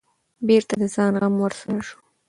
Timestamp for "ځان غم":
0.95-1.33